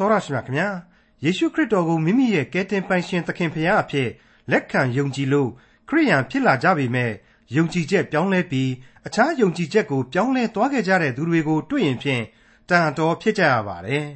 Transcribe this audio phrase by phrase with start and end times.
[0.00, 0.68] တော်ရရှိမြခင်ဗျာ
[1.24, 4.08] ယေရှုခရစ်တော်ကိုမိမိရဲ့ကယ်တင်ပိုင်ရှင်သခင်ဖရာအဖြစ်
[4.50, 5.50] လက်ခံယုံကြည်လို့
[5.88, 7.10] ခရိယန်ဖြစ်လာကြပေမဲ့
[7.56, 8.70] ယုံကြည်ချက်ပြောင်းလဲပြီး
[9.06, 12.22] အခြားယုံကြည်ချက်ကိုပြောင်းလဲသွားခဲ့ကြတဲ့သူတွေကိုတွေ့ရင်ဖြင့်
[12.68, 14.06] တန်တော်ဖြစ်ကြရပါတယ်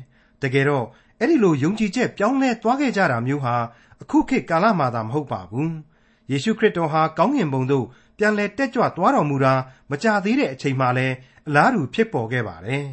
[0.42, 0.86] တကယ်တော့
[1.18, 3.56] အဲ့ဒီလိုယုံကြည်ချက်ပြောင်းလဲသွားခဲ့ကြတာမျိုးဟာ
[4.02, 5.74] အခုခေတ်ကာလမှာသာမဟုတ်ပါဘူး
[6.30, 7.86] ယေရှုခရစ်တော်ဟာကောင်းကင်ဘုံသို့
[8.18, 9.54] ပြန်လဲတက်ကြွသွားတော်မူတာ
[9.90, 11.14] မကြသေးတဲ့အချိန်မှလည်း
[11.48, 12.84] အလားတူဖြစ်ပေါ်ခဲ့ပါတယ်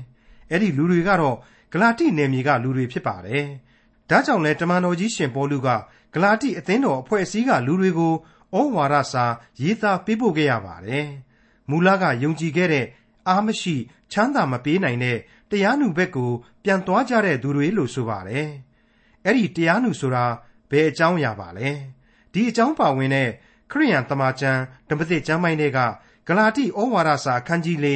[0.50, 1.38] အဲ့ဒီလူတွေကတော့
[1.71, 3.45] ဂလာတိနယ်မြေကလူတွေဖြစ်ပါတယ်။
[4.09, 5.70] ဒါကြောင့်လဲတမန်တော်ကြီးရှင်ပေါလုက
[6.13, 8.13] ဂလာတိအသင်းတော်အဖွဲ့အစည်းကလူတွေကို
[8.57, 9.25] ဩဝါဒစာ
[9.62, 11.05] ရေးသားပေးပို့ခဲ့ရပါတယ်။
[11.70, 12.85] မူလကယုံကြည်ခဲ့တဲ့
[13.27, 13.76] အားမရှိ
[14.12, 15.17] ချမ်းသာမပေးနိုင်တဲ့
[15.52, 16.31] တရားနုဘက်ကို
[16.63, 18.48] ပြန်သွားကြတဲ့သူတွေလို့ဆိုပါတယ်။
[19.26, 20.26] အဲ့ဒီတရားနုဆိုတာ
[20.71, 21.70] ဘယ်အကြောင်းအရာပါလဲ။
[22.34, 23.29] ဒီအကြောင်းပါဝင်တဲ့
[23.71, 25.79] ခရိယန်တမန်ကျမ်းဓမ္မသစ်ကျမ်းပိုင်းတွေက
[26.27, 27.88] ဂလာတိဩဝါဒစာအခန်းကြီး၄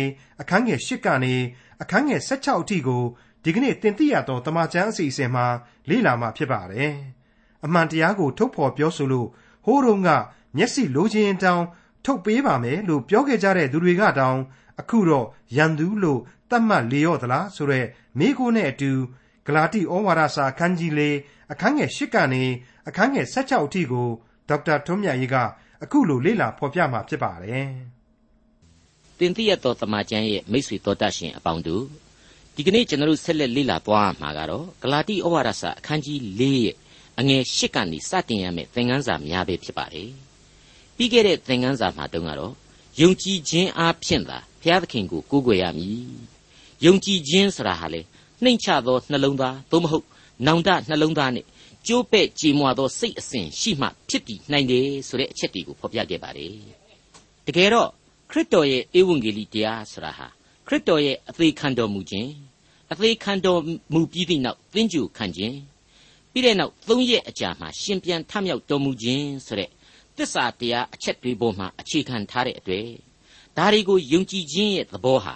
[0.41, 1.35] အခန်းငယ်၈ကနေ
[1.81, 3.03] အခန်းငယ်၁၆အထိကို
[3.48, 5.45] ဒီကနေ့တင်ပြရသောတမန်ကျမ်းအစီအစဉ်မှာ
[5.90, 6.94] လေ့လာမှာဖြစ်ပါတယ်။
[7.66, 9.28] အမှန်တရားကိုထုတ်ဖော်ပြောဆိုလို့
[9.66, 10.09] ဟိုးတုန်းက
[10.58, 11.64] မျက်စိလိုချင်တောင်
[12.06, 14.38] ထုတ်ပေးပါမယ်လို့ပြောခဲ့ကြတဲ့သူတွေကတောင်
[14.80, 16.19] အခုတော့ရန်သူလို့
[16.50, 17.88] သတ်မှတ်လေရော့သလားဆိုတော့
[18.19, 18.92] မိခိုးနဲ့အတူ
[19.45, 21.02] ဂလာတိဩဝါဒစာအခန်းကြီး၄
[21.52, 22.44] အခန်းငယ်၈ကနေ
[22.88, 24.08] အခန်းငယ်၁၆အထိကို
[24.50, 25.36] ဒေါက်တာထွန်းမြတ်ရေးက
[25.84, 27.67] အခုလိုလေ့လာဖော်ပြမှာဖြစ်ပါတယ်။
[29.19, 32.05] တင်ပြရသောတမန်ကျမ်းရဲ့မိတ်ဆွေတော်တတ်ရှင်အပေါင်းတို့
[32.58, 36.75] ဒီကနေ့ကျွန်တော်တို့ဆက်လက်လေ့လာသွားမှာကတော့ဂလာတိဩဝါဒစာအခန်းကြီး၄ရဲ့
[37.20, 40.09] အငယ်၈ကနေစတင်ရမယ့်သင်ခန်းစာများပဲဖြစ်ပါတယ်။
[40.95, 42.53] ပြီးခဲ့တဲ့သင်ခန်းစာမှာတုန်းကတော့
[43.02, 46.06] ယုံကြည်ခြင်းအားဖြင့်သာဘုရားသခင်ကိုကိုးကွယ်ရမည်။
[46.86, 48.02] ယုံကြည်ခြင်းဆိုတာဟာလေ
[48.44, 50.06] နှိမ်ချသောနှလုံးသားသို့မဟုတ်
[50.47, 51.45] နောင်တနှလုံးသားနဲ့
[51.88, 56.53] ကျိုးပဲ့ကြေမွသောစိတ်အစဉ်ရှိမှဖြစ်တည်နိုင်တယ်ဆိုတဲ့အချက်တွေကိုဖော်ပြခဲ့ပါတယ်။
[57.47, 57.90] တကယ်တော့
[58.31, 60.28] ခရစ်တော်ရဲ့ဧဝံဂေလိတရားဆိုတာဟာ
[60.67, 62.31] ခရစ်တော်ရဲ့အသေးခံတော်မူခြင်း
[62.91, 63.61] အသေးခံတော်
[63.94, 65.57] မူပြီးသည့်နောက်သင်ကြူခံခြင်း
[66.31, 69.69] ပြီးတဲ့နောက်သုံးရက်အကြာမှာရှင်ပြန်ထမြောက်တော်မူခြင်းဆိုတဲ့
[70.17, 72.88] သစ္စာတရားအချက်တွေပေါ်မှာအခြေခံထားတဲ့အတွေ့
[73.57, 75.35] ဒါတွေကိုယုံကြည်ခြင်းရဲ့သဘောဟာ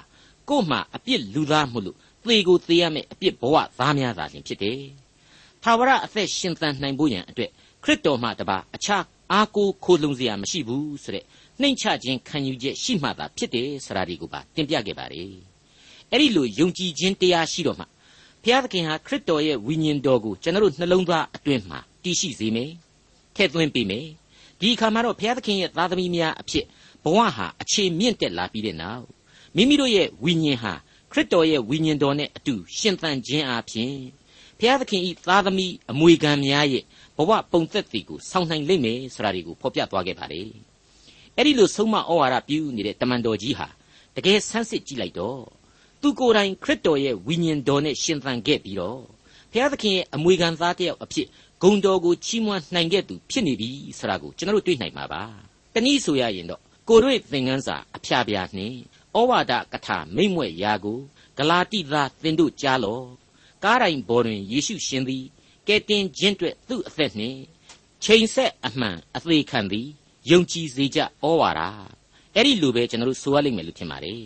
[0.50, 4.80] ကို့မှာအပြစ်လူသားမှုလို့သေကိုသေရမယ့်အပြစ်ဘဝသားများသာလျှင်ဖြစ်တယ်။
[5.64, 7.50] သာဝရအသက်ရှင်သန်နိုင်ဖို့ရန်အတွက်
[7.84, 9.04] ခရစ်တော်မှတပါအခြား
[9.34, 11.26] အားကိုးခိုးလုံစရာမရှိဘူးဆိုတဲ့
[11.62, 15.24] နှိမ့်ချခြင်းခံယူချက်ရှိမှသာဖြစ်တယ်ဆိုတာဒီကိုပါတင်ပြခဲ့ပါလေ
[16.12, 17.86] အဲ့ဒီလိုယုံကြည်ခြင်းတရားရှိတော့မှ
[18.44, 22.72] ဘုရားသခင်ဟာခရစ်တော်ရဲ့ဝိညာဉ်တော်ကိုကျွန်တော်တို့နှလုံးသားအတွင်းမှာတည်ရှိစေမယ်
[23.36, 24.08] ထည့်သွင်းပေးမယ်
[24.60, 26.66] ဒီအခါမှာတော့ဘုရားသခင်ရဲ့သားသမီးများအဖြစ်
[27.04, 29.06] ဘဝဟာအခြေမြင့်တက်လာပြီးတဲ့နောက်
[29.56, 30.74] မိမိတို့ရဲ့ဝိညာဉ်ဟာ
[31.12, 33.94] ခရစ်တော်ရဲ့ဝိညာဉ်တော်နဲ့အတူရှင်သန်ခြင်းအပြင်
[34.60, 36.84] ဘုရားသခင်ဤသားသမီးအမွေခံများရဲ့
[37.18, 40.42] ဘဝပုံသက်တည်ကိုဆောင်းနိုင်လိမ့်မယ်ဆိုတာတွေကိုဖော်ပြသွားခဲ့ပါလေ
[41.36, 43.68] အဲ့ဒီလိုဆုံးမဩဝါဒပြုနေတဲ့တမန်တော်ကြီးဟာ
[44.16, 45.42] တကယ်ဆန်းစစ်ကြည့်လိုက်တော့
[46.02, 49.02] သူကိုယ်တိုင်ခရစ်တော်ရဲ့ဝိညာဉ်တော်နဲ့ရှင်သန်ခဲ့ပြီးတော့
[49.52, 51.28] ဘုရားသခင်ရဲ့အမွေခံသားတစ်ယောက်အဖြစ်
[51.64, 53.70] ဂုံတော်ကိုချီးမွမ်းနိုင်ခဲ့သူဖြစ်နေပြီ
[54.00, 55.24] ဆိုတာကိုကျွန်တော်တို့တွေ့နိုင်မှာပါ
[55.74, 58.78] တနည်းဆိုရရင်တော့ကိုတို့သင်ခန်းစာအဖျားပြားနှင့်
[59.18, 61.00] ဩဝါဒကထာမိမ့်မွဲ့ရာကို
[61.38, 63.02] ဂလာတိသားသင်တို့ကြားလော
[63.64, 65.24] ကားတိုင်ဘော်တွင်ယေရှုရှင်သည်
[65.68, 67.40] ကဲတင်ခြင်းအတွက်သူ့အသက်နှင့်
[68.04, 69.88] ချိန်ဆက်အမှန်အသေးခံသည်
[70.32, 71.04] ယုံကြည်စေကြဩ
[71.42, 71.62] ဝါဒ
[72.36, 74.24] အဲ့ဒီလိုပဲကျွန်တော်တို့ဆိုရလိမ့်မယ်လို့ထင်ပါတယ်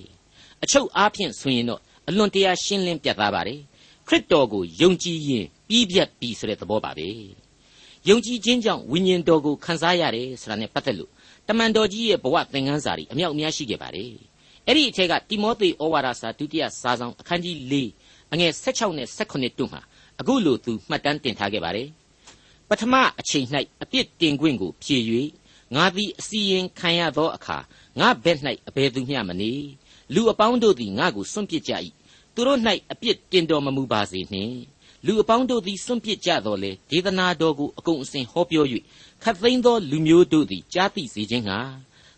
[0.63, 3.59] အချုပ်အားဖြင့်ဆိုရင်တော့အလွန်တရာရှင်းလင်းပြတ်သားပါတယ်
[4.07, 7.09] ခရစ်တော်ကိုယုံကြည်ရင်ပြီးပြတ်ပြီဆိုတဲ့သဘောပါပဲ
[8.09, 11.11] ယုံကြည်ခြင်းကြောင့်ဝိညာဉ်တော်ကိုခံစားရတယ်ဆိုတာနဲ့ပတ်သက်လို့
[11.47, 14.11] တမန်တော်ကြီးရဲ့ဘဝသင်ခန်းစာတွေအမြောက်အများရှိခဲ့ပါတယ်
[14.67, 17.73] အဲ့ဒီအထက်ကတိမောသေဩဝါဒစာဒုတိယစာဆောင်အခန်းကြီး၄
[18.33, 19.81] အငယ်16နဲ့18တို့မှာ
[20.19, 21.89] အခုလိုသူမှတ်တမ်းတင်ထားခဲ့ပါတယ်
[22.69, 23.47] ပထမအချိန်၌
[23.83, 24.97] အပြစ်တင်ခွင့်ကိုဖြေ၍
[25.75, 27.57] ငါသည်အစီရင်ခံရသောအခါ
[27.99, 29.51] ငါဘက်၌အဘယ်သူမျှမနေ
[30.13, 31.73] လူအပေါင်းတို့သည်ငါ့ကိုစွန့်ပစ်ကြ၏
[32.33, 32.59] သူတို့၌
[32.91, 34.57] အပြစ်တင်တော်မမူပါစေနှင့်
[35.05, 38.65] လူအပေါင်းတို့သည်စွန့်ပစ်ကြတော်လေဒေသနာတော်ကိုအကုန်အစင်ဟောပြော၍
[39.23, 41.59] ခတ်သိမ်းသောလူမျိုးတို့သည်ကြားသိစေခြင်းငှာ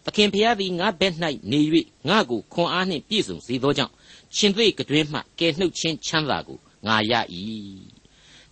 [0.06, 1.14] သခင်ဖျားသည်ငါဘက်၌
[1.52, 1.60] နေ၍
[2.10, 3.94] ငါကိုခွန်အားနှင့်ပြည့်စုံစေသောကြောင့်
[4.38, 7.14] ရှင်သွေးကတွင်မှကဲနှုတ်ခြင်းချမ်းသာကိုငါရ၏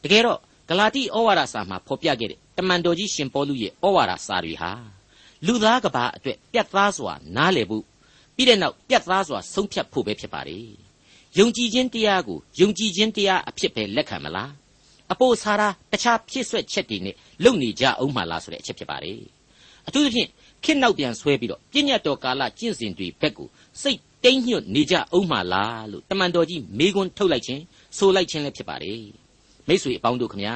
[0.02, 0.40] တကယ်တော့
[0.70, 4.72] ဂလာတိဩဝါဒစာမှာဖော်ပြခဲ့တဲ့တမန်တော်ကြီးရှင်ပေါလုရဲ့ဩဝါဒစာတွေဟာ
[5.46, 7.84] လူသားကဘာအတွက်ပြတ်သားစွာနားလည်ဖို့
[8.36, 10.60] ပြီးတဲ့နောက်ပြတ်သားစွာဆုံးဖြတ်ဖို့ပဲဖြစ်ပါလေ
[11.38, 14.52] ယုံကြည်ခြင်းတရားကိုယုံကြည်ခြင်းတရားအဖြစ်ပဲလက်ခံမလား
[15.12, 19.14] အပိုဆာရာတခြားဖြစ်ဆွက်ချက်တွေနဲ့လုံနေကြအောင်မှလားဆိုတဲ့အချက်ဖြစ်ပါလေ
[19.88, 20.30] အထူးသဖြင့်
[20.64, 23.48] ခေတ်နောက်ပြန်ဆွဲပြီးတော့ပြည့်ညတ်တော်ကာလကျင့်စဉ်တွေဘက်ကို
[23.82, 27.62] စိတ် တိမ်ညွတ်နေကြအောင်မှလားလို့တမန်တော်ကြီးမေခွန်းထုတ်လိုက်ခြင်း
[27.98, 28.94] ဆိုလိုက်ခြင်းလည်းဖြစ်ပါလေ
[29.68, 30.56] မိတ်ဆွေအပေါင်းတို့ခမညာ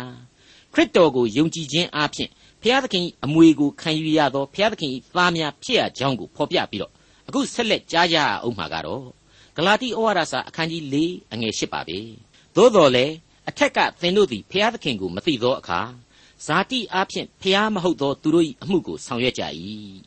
[0.73, 2.29] ခရစ်တော်ကိုယုံကြည်ခြင်းအပြင်
[2.61, 6.91] ဖျားသခင်အမွေကိုခံယူရသောဖျားသခင်သားများဖြစ်ရကြောင်းကိုဖော်ပြပြီးတော့
[7.27, 9.05] အခုဆက်လက်ကြားကြအောင်မှာကတော့
[9.55, 10.95] ဂလာတိဩဝါဒစာအခန်းကြီး၄
[11.33, 11.99] အငယ်၈ပါပဲ
[12.55, 13.13] သို့တော်လည်း
[13.49, 15.79] အထက်ကသင်တို့သည်ဖျားသခင်ကိုမသိသောအခါ
[16.45, 19.43] ဇာတိအားဖြင့်ဖျားမဟုတ်သောသူတို့၏အမှုကိုဆောင်ရွက်ကြ၏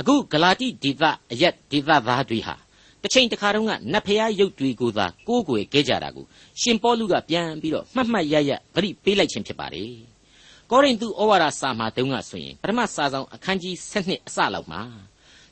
[0.00, 1.02] အခုဂလာတိဒေသ
[1.32, 2.54] အရက်ဒေသသားတွေဟာ
[3.02, 6.24] တစ်ချိန်တစ်ခါတုန်းကနတ်ဖျားရုပ်တွေကိုသာကိုးကွယ်ခဲ့ကြတာကို
[6.60, 9.92] ရှင်ပေါလုကပြန်ပြီးတော့မှတ်မှတ်ရရသတိပေးလိုက်ခြင်းဖြစ်ပါတယ်
[10.70, 14.82] ကောရိန္သုဩဝါဒစာမှာတုန်းကဆိုရင်ပထမစာဆောင်အခန်းကြီး7အစလောက်မှာ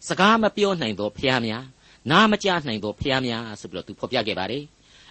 [0.09, 1.65] စကားမပြောနိုင်သောဖျားများ
[2.11, 4.65] နားမကြားနိုင်သောဖျားများဆိုပြီးတော့သူဖော်ပြခဲ့ပါတယ်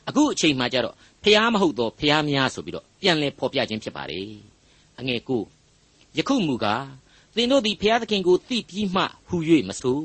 [0.08, 4.30] အခုအချိန်မှကျတော့ဖျားမဟုတ်သောဖျားများဆိုပြီးတော့ပြန်လဲဖော်ပြခြင်းဖြစ်ပါတယ်
[5.00, 5.42] အငယ်ကို
[6.18, 6.86] ယခုမူကား
[7.36, 9.38] သင်တို့သည်ဖျားသခင်ကိုသိပြီးမှဟူ၍
[9.70, 10.00] မဆို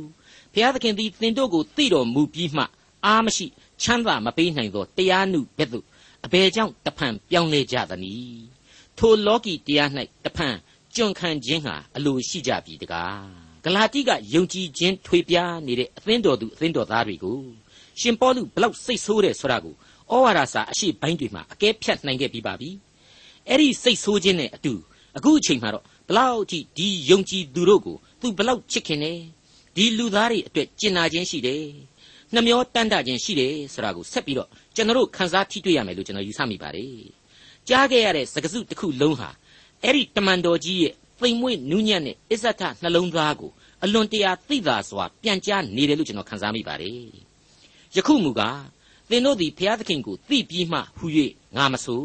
[0.54, 2.64] ဖျားသခင်သည်သင်တို့ကိုသိတော်မူပြီးမှ
[3.06, 3.46] အားမရှိ
[3.82, 5.84] ချမ်းသာမပေးနိုင်သောတရားနုဘက်သို့
[6.24, 8.44] အဘယ်ကြောင့်တဖန်ပြောင်းလဲကြသနည်း
[8.98, 9.90] ထိုလောကီတရား၌
[10.24, 10.54] တဖန်
[10.94, 13.26] ကျွန်ခံခြင်းဟာအလိုရှိကြပြီတကား
[13.64, 17.38] ဂလာတိကယုံကြည်ခြင်းထွေပြားနေတဲ့အသင်းတော်သူအသင်းတော်သားတွေကို
[18.00, 19.74] ရှင်ပေါလုဘလောက်စိတ်ဆိုးတယ်ဆိုတာကို
[20.12, 22.70] ဩဝါဒစာအရှိပိုင်းတွေမှာအကဲဖြတ်နိုင်ခဲ့ပြီးပါပြီ
[23.48, 24.72] အဲ့ဒီစိတ်ဆိုးခြင်းနဲ့အတူ
[25.16, 29.12] အခုအချိန်မှာတော့ဘလောက်ထိဒီယုံကြည်သူတို့ကိုသူဘလောက်ချစ်ခင်နေ
[29.76, 31.64] ဒီလူသားတွေအတွက်ကျင်နာခြင်းရှိတယ်
[32.34, 36.96] နှမျောတန်တခြင်းရှိတယ်ဆိုတာကိုဆက်ပြီးတော့ကျွန်တော်တို့ခန်းစားထိတွေ့ရမယ်လို့ကျွန်တော်ယူဆမိပါတယ်
[37.68, 39.30] ကြားခဲ့ရတဲ့စကားစုတစ်ခုလုံးဟာ
[39.84, 43.50] အဲ့ဒီတမန်တော်ကြီးရဲ့သိမ်မွေ့နူးညံ့တဲ့အစ္ဆထနှလုံးသားကို
[43.84, 47.06] အလွန်တရာသိသာစွာပြန်ကြားနေတယ်လို့ကျွန်တော်ခန်းစားမိပါတယ်
[47.96, 48.62] ယခုမူကား
[49.10, 51.06] သင်တို့သည်ဘုရားသခင်ကိုသိပြီးမှဟူ၍
[51.56, 52.02] ငါမဆို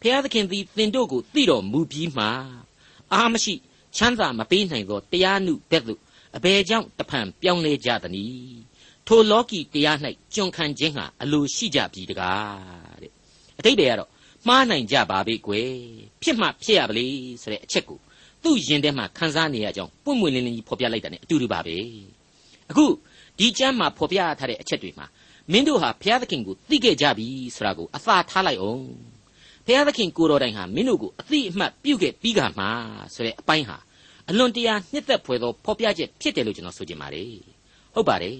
[0.00, 2.24] ဘုရားသခင်သည်သင်တို့ကိုသိတော်မူပြီးမှ
[3.12, 3.54] အာမရှိ
[3.96, 6.00] ချမ်းသာမပေးနိုင်သောတရားနုဘက်သို့
[6.36, 8.60] အဘယ်ကြောင့်တဖန်ပြောင်းလဲကြသနည်း
[9.06, 9.96] ထိုလောကီတရား၌
[10.34, 13.12] ကျွန်ခံခြင်းဟာအလိုရှိကြပြီတကားတဲ့
[13.58, 14.10] အတိတ်တွေကတော့
[14.48, 15.72] မှားနိုင်ကြပါပေကွယ်
[16.22, 17.06] ဖြစ်မှဖြစ်ရပါလေ
[17.42, 17.98] ဆိုတဲ့အချက်ကို
[18.42, 21.76] သူ့ရင်ထဲမှာခန်းစားနေရကြောင်းပွင့်ပွင့်လင်းလင်းကြီးဖော်ပြလိုက်တာ ਨੇ အတူတူပါပဲ
[22.70, 22.84] အခု
[23.38, 25.06] ဒီကျမ်းမှာဖော်ပြထားတဲ့အချက်တွေမှာ
[25.52, 27.26] မင်းတို့ဟာဘုရားသခင်ကိုသိခဲ့ကြပြီ
[27.56, 28.84] ဆိုတာကိုအသာထားလိုက်အောင်
[29.66, 32.64] ဘုရားသခင်ကိုတော်တိုင်ဟာမင်းတို့ကိုအသိအမှတ်ပြုခဲ့ပြီးကမှ
[33.14, 33.76] ဆိုတဲ့အပိုင်းဟာ
[34.30, 37.32] အလွန်တရာနှစ်သက်ဖွယ်သောဖော်ပြချက်ဖြစ်တယ်လို့ကျွန်တော်ဆိုချင်ပါတယ်
[37.94, 38.38] ဟုတ်ပါတယ်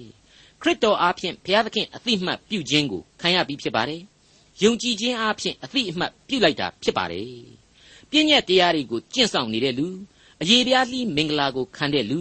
[0.61, 4.01] ခရစ်တော်အားဖြင့်ဘုရားသခင်အသိအမှတ်ပြုခြင်းကိုခံရပြီးဖြစ်ပါတယ်
[4.63, 7.27] ယုံကြည်ခြင်းအားဖြင့်အသိအမှတ်ပြုလိုက်တာဖြစ်ပါတယ်
[8.09, 9.87] ပြည့်ညက်တရားတွေကိုကျင့်ဆောင်နေတဲ့လူ
[10.41, 12.19] အယေပြားလှီးမင်္ဂလာကိုခံတဲ့လူ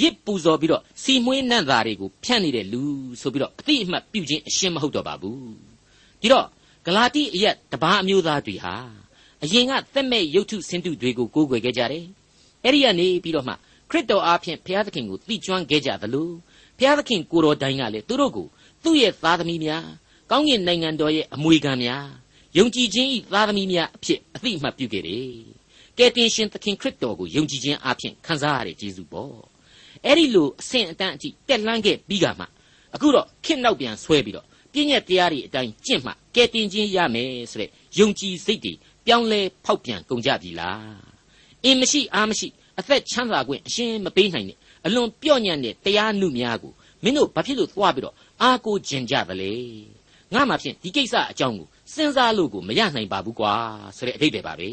[0.00, 2.82] ရစ်ပူဇော်ပြီးတော့စီမွေးနန့်သားတွေကိုဖြန့်နေတဲ့လူ
[3.20, 5.54] ဆိုပြီးတော့အတိအမှတ်ပြုခြင်းအရှင်းမဟုတ်တော့ပါဘူး
[6.20, 6.46] ဒီတော့
[6.86, 8.74] ဂလာတိအရက်တပားအမျိုးသားတွေဟာ
[9.42, 12.06] အရင်ကသက်မဲ့ရုပ်ထုစင်တုတွေကိုကိုးကွယ်ခဲ့ကြတယ်
[12.64, 13.54] အဲ့ဒီကနေပြီးတော့မှ
[13.90, 16.30] ခရစ်တော်အားဖြင့်ဘုရားသခင်ကိုသိကျွမ်းခဲ့ကြသလို
[16.78, 18.46] ဘုရားသခင်ကိုတော်တိုင်ကလည်းသူတို့ကို
[18.82, 19.84] သူ့ရဲ့သားသမီးများ
[20.30, 22.06] ကောင်းကင်နိုင်ငံတော်ရဲ့အမွေခံများ
[22.56, 25.32] ယုံကြည်ခြင်းဤသားသမီးများအဖြစ်အသိအမှတ်ပြုခဲ့တယ်
[25.98, 29.34] ကယ်တင်ရှင်သခင်ခရစ်တော်ကိုယုံကြည်ခြင်းအပြင်ခံစားရတဲ့ယေရှုပေါ့
[30.04, 32.44] အဲ့ဒီလိုအဆင့်အတန်းအထိတက်လှမ်းခဲ့ပြီးကမှ
[32.94, 38.72] အခုတော့ခေတ်နောက်ပြန်ဆွဲပြီးတော့ပြည့်ညက်တရားတွေအတိုင်းကျင့်မှကဲတင်ခြင်းရမယ်ဆိုတဲ့ယုံကြည်စိတ်တွေ
[39.06, 41.11] ပြောင်းလဲဖောက်ပြန်ကုန်ကြပြီလား
[41.64, 42.48] အင်းမရှိအားမရှိ
[42.78, 46.72] အသက်ချမ်းသာခွင့်အရှင်းမပေးနိုင်နဲ့အလွန်ပြော့ညံ့တဲ့တရားနုများကို
[47.02, 49.52] မင်းတို့ဘာဖြစ်လို့သွားပြီးတော့အားကိုးကျင်ကြသလဲ
[50.34, 53.52] ငါမှဖြင့်ဒီကိစ္စအကြောင်းကိုစဉ်းစားလို့ကိုမရနိုင်ပါဘူးကွာ
[53.96, 54.70] ဆိုတဲ့အဓိပ္ပာယ်ပါပဲ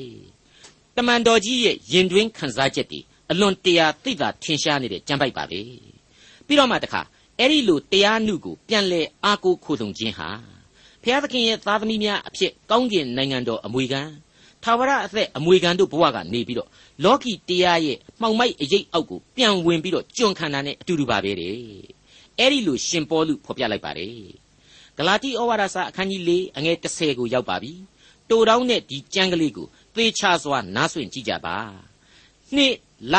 [0.96, 3.00] တမန်တော်ကြီးရဲ့ရင်တွင်းခံစားချက်တွေ
[3.32, 5.62] အလွန်တရာသိတာထင်ရှားနေတဲ့ကြံပိုက်ပါပဲ
[6.46, 7.02] ပြီးတော့မှတခါ
[7.40, 10.30] အဲ့ဒီလိုတရားနုကိုပြန်လဲအားကိုးခိုဆုံခြင်းဟာ
[11.04, 14.02] ဘုရားသခင်ရဲ့သားသမီးများအဖြစ်ကောင်းကျင်နိုင်ငံတော်အမွေခံ
[14.64, 16.70] သာဝရအသက်အမွေခံတို့ဘဝကနေပြီးတော့
[17.04, 21.56] လောကီတရားရဲ့မှောင်မိုက်အရေးအောက်ကိုပြန်ဝင်ပြီးတော့ကြွန့်ခံတာနဲ့အတူတူပါပဲတဲ့
[22.40, 24.16] အဲ့ဒီလိုရှင်ပေါလုဖော်ပြလိုက်ပါတယ်
[24.98, 27.74] ဂလာတိဩဝါဒစာအခန်းကြီး၄အငယ်30ကိုရောက်ပါပြီ
[28.30, 31.58] တိုတောင်းတဲ့ဒီကျမ်းကလေးကိုသေချာစွာနားဆွင့်ကြည့်ကြပါ
[32.56, 32.76] နှစ်
[33.14, 33.16] လ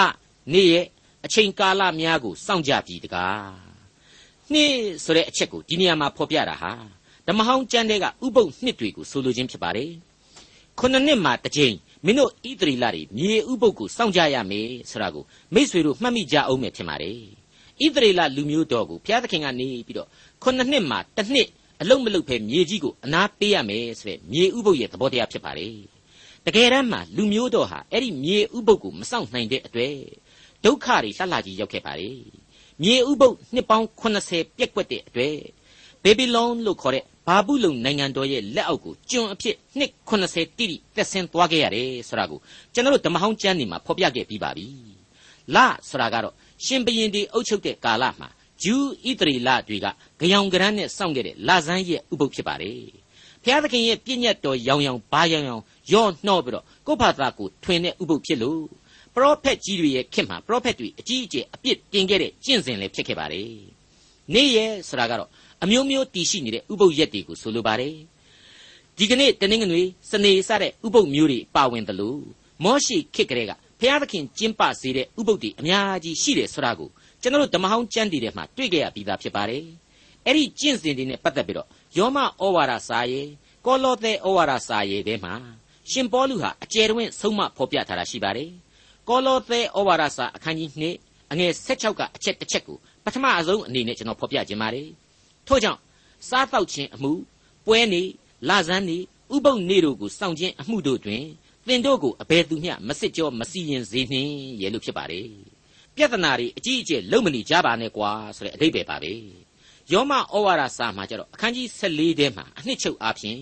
[0.52, 0.86] နေ့ရဲ့
[1.24, 3.70] အချိန်ကာလများကိုစောင့်ကြပြီတကား
[4.52, 6.72] နှစ်ဆိုတဲ့အချက်ကိုဒီနေရာမှာဖော်ပြတာဟာ
[7.26, 9.90] ဓမ္မဟောင်းကျမ်းတဲ့ကဥပုပ်နှစ်တွေကိုဆိုလိုခြင်းဖြစ်ပါတယ်
[10.80, 17.18] ခုနှစ်နှစ်မှာတစ်ကြိမ်မင်းတို့ဣသရီလတွေမြေဥပုပ်ကိုစောင့်ကြရမယ်ဆိုတာကိုမိษွေတို့မှတ်မိကြအောင်မယ်ထင်ပါတယ်
[17.82, 20.08] ဣသရေလလူမျိုးတော်ကိုဘုရားသခင်ကနေပြီးတော့
[20.42, 21.48] ခုနှစ်နှစ်မှာတစ်နှစ်
[21.80, 25.76] အလုံးမလုံးဖဲမြေကြီးကိုအနာပေးရမယ်ဆိုတဲ့မြေဥပုပ်ရဲ့သဘောတရားဖြစ်ပါတယ်
[26.46, 29.96] တကယ်တမ်းမှာလူမျိုးတော်ဟာအဲ့ဒီမြေဥပုပ်ကိုမစောင့်နိုင်တဲ့အတွက်
[30.64, 32.10] ဒုက္ခတွေလှလှကြီးရောက်ခဲ့ပါလေ
[32.82, 35.36] မြေဥပုပ်နှစ်ပေါင်း80ပြက်ကွက်တဲ့အတွက်
[36.02, 42.38] ဘေဘီလုံလို့ခေါ်တဲ့ ဘာဘူးလုံနိုင်ငံတော်ရဲ့လက်အောက်ကိုကျွန်အဖြစ်နှစ်80တိတိတက်ဆင်းသွားခဲ့ရတယ်ဆိုတာကို
[42.74, 44.66] ကျွန်တော်တို့ဓမ္မဟောင်းကျမ်းနေမှာဖော်ပြခဲ့ပြီးပါပြီ
[45.54, 45.56] လ
[45.88, 46.34] ဆိုတာကတော့
[46.64, 48.28] ရှင်ဘရင်ဒီအုပ်ချုပ်တဲ့ကာလမှာ
[48.62, 49.86] ဂျူးဣသရေလတွေက
[50.20, 52.78] ကြောင်ကရန်းနဲ့စောင့်ခဲ့တဲ့လာဇန်းရဲ့ဥပုပ်ဖြစ်ပါတယ်
[53.42, 58.62] ဘုရားသခင်ရဲ့ပြည့်ညတ်တော်ရောင်ရောင်ဘာရောင်ရောင်ရော့နှော့ပြီးတော့ကိုယ့်ဘာသာကိုထွင်တဲ့ဥပုပ်ဖြစ်လို့
[59.14, 63.50] ပရောဖက်ကြီးတွေရဲ့ခင်မှာပရောဖက်တွေအကြီးအကျယ်အပြစ်တင်ခဲ့တဲ့ကျင့်စဉ်လည်းဖြစ်ခဲ့ပါတယ်။
[64.34, 65.28] နေ့ရက်ဆိုတာကတော့
[65.62, 67.94] အမျိုးမျိုးတည်ရှိနေတဲ့ဥပုပ်ရက်တွေကိုဆိုလိုပါတယ်။
[68.98, 72.20] ဒဒီကနေ့တနင်္ဂနွေစနေစတဲ့ဥပုပ်မျိုးတွေပါဝင်တယ်လို့
[72.64, 76.88] မောရှိခေတ်ကလေးကဘုရားသခင်ကျင်းပစေတဲ့ဥပုပ်တွေအများကြီးရှိတယ်ဆိုတာကို
[77.22, 79.64] ကျွန်တော်တို့ဓမ္မဟောင်းကျမ်းတည်ထဲမှာတွေ့ကြရပြီးသားဖြစ်ပါတယ်
[80.26, 82.24] အဲ့ဒီကျင့်စဉ်တွေနဲ့ပတ်သက်ပြီးတော့ယောမဩ
[82.56, 83.28] ဝါဒစာရေး
[83.66, 85.34] ကောလောသဲဩဝါဒစာရေးထဲမှာ
[85.90, 88.50] ရှင်ပေါလုဟာအကျယ်တွင်ဆုံးမဖော်ပြထားတာရှိပါတယ်
[89.08, 90.70] ကောလောသဲဩဝါဒစာအခန်းကြီး
[91.02, 94.88] 2အငယ်16ကအချက်တစ်ချက်ကိုပထမအဆုံးအနေနဲ့ကျွန်တော်ဖော်ပြခြင်းပါတယ်
[95.50, 95.80] ထို့ကြောင့်
[96.28, 97.12] စားတော့ခြင်းအမှု
[97.66, 98.02] ပွဲနေ
[98.48, 98.98] လဇန်းနေ
[99.34, 101.24] ဥပုပ်နေတို့ကိုစောင့်ခြင်းအမှုတို့တွင်
[101.66, 105.28] သင်တို့ကိုအဘယ်သူမျှမစစ်ကြောမစီရင်စေနှင့်ရဲ့လို့ဖြစ်ပါတယ်
[105.96, 109.12] ပြဿနာတွေအကြီးအကျယ်လုံးမနေကြပါနဲ့ကွာဆိုတဲ့အဓိပ္ပာယ်ပါပဲ
[109.92, 113.40] ယောမဩဝါဒစာမှာကျတော့အခန်းကြီး14ထဲမှာအနှစ်ချုပ်အားဖြင့်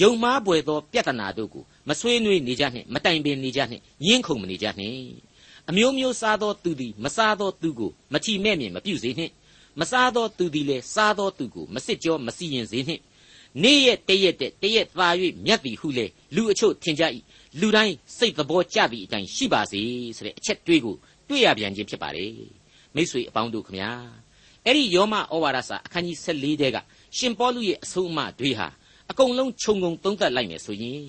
[0.00, 5.04] ယုံမားပွေသောပြဿနာတို့ကိုမဆွေးနွေးနေကြနှင့်မတိုင်ပင်နေကြနှင့်ညှင်းခုန်မနေကြနှင့်
[5.68, 9.32] အမျိုးမျိုးစားသောသူသည်မစားသောသူကိုမချီမဲ့မြင်မပြုစေနှင့်
[9.78, 13.02] မစားသောသူသည်လည်းစားသောသူကိုမစစ်ကြောမစီရင်စေနှင့်
[13.62, 15.08] နေ့ရက်တရက်တဲ့တရက်သာ၍
[15.46, 17.04] မြတ်သည်ဟုလေလူအချို့ထင်ကြ၏
[17.60, 19.80] လူတိုင်းစိတ်သဘောကျသည့်အတိုင်းရှိပါစေ
[20.16, 20.96] ဆိုတဲ့အချက်တွေးကို
[21.28, 22.32] တွေ့ရပြန်ခြင်းဖြစ်ပါတယ်
[22.94, 23.90] မိษွေအပေါင်းတို့ခမညာ
[24.66, 26.76] အဲ့ဒီယောမဩဝါဒစာအခန်းကြီး14တဲက
[27.16, 28.68] ရှင်ပေါလုရဲ့အဆုံးအမတွေဟာ
[29.10, 31.04] အကုန်လုံးခြုံငုံသုံးသပ်လိုက်မယ်ဆိုရင်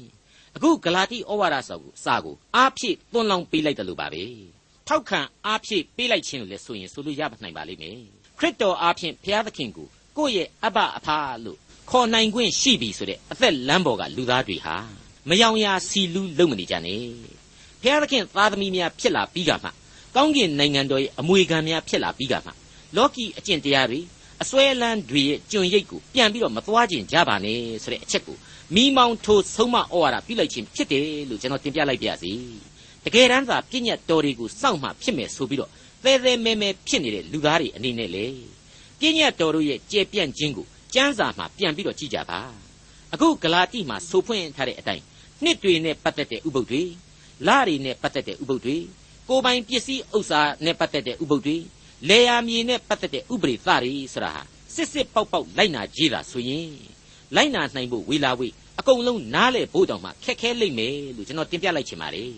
[0.55, 4.23] အခုဂလာတိဩဝါဒစာကိုစာကိုအားဖြည့်သွန်းလောင်းပေးလိုက်တယ်လို့ပါပဲ
[4.87, 11.57] ထောက်ခံအားဖြည့်ပေးလိုက်ခြင်းလို့လည်းဆိုရင်ဆိုလို့ရပါနိုင်ပါလိမ့်မယ် ခရစ်တော်အားဖြင့်ဘုရားသခင်ကိုကိုယ့်ရဲ့အဘအဖာလို့
[11.89, 14.75] ခေါ်နိုင်ခွင့်ရှိပြီဆိုတဲ့အသက်လမ်းပေါ်ကလူသားတွေဟာ
[15.29, 17.01] မယောင်ရာစီလူးလုံမနေကြနဲ့
[17.81, 19.69] ဘုရားသခင်သားသမီးများဖြစ်လာပြီးကမှ
[20.15, 22.51] ကောင်းကင်နိုင်ငံတော်ရဲ့အမွေခံများဖြစ်လာပြီးကမှ
[22.95, 23.99] လောကီအကျင့်တရားတွေ
[24.41, 28.37] အစွဲလန်းတွေရဲ့ကျွန်ရိပ်ကိုပြန်ပြီးတော့မသွားခြင်းကြပါနဲ့ဆိုတဲ့အချက်ကို
[28.75, 32.31] မိမောင်ထိုးဆုံးမဩဝါဒပြုလိုက်ခြင်းဖြစ်တယ်လို့ကျွန်တော်တင်ပြလိုက်ပါရစေ
[33.05, 35.71] တကယ်တမ်းသာပြည့်ညတ်တော်တွေကိုစောင့်မှဖြစ်မယ်ဆိုပြီးတော့
[36.03, 38.25] သဲသဲမဲမဲဖြစ်နေတဲ့လူသားတွေအနေနဲ့လေ
[38.99, 42.39] ပြည့်ညတ်တော်တို့ရဲ့ကျေပြန့်ခြင်းကိုကျမ်းစာမှာပြန်ပြီးတော့ကြည့်ကြပါ
[43.13, 45.03] အခုဂလာတိမှာဆိုဖွင့်ထားတဲ့အတိုင်း
[45.43, 46.83] နှစ်တွေနဲ့ပတ်သက်တဲ့ဥပုပ်တွေ
[47.47, 48.77] လတွေနဲ့ပတ်သက်တဲ့ဥပုပ်တွေ
[49.29, 51.57] ကိုယ်ပိုင်ပစ္စည်းဥစ္စာနဲ့ပတ်သက်တဲ့ဥပုပ်တွေ
[52.09, 54.41] လေယာမြေနဲ့ပတ်သက်တဲ့ဥပရိသတွေဆိုတာဟာ
[54.75, 56.71] စစ်စစ်ပေါက်ပေါက်လိုက်နာကြည့်တာဆိုရင်
[57.35, 62.31] လိုက်နာနိုင်ဖို့ဝေလာဝေးအကုန်လုံးနားလေဖို့တောင်မှခက်ခဲလိမ့်မယ်လို့ကျွန်တော်တင်ပြလိုက်ချင်ပါတယ်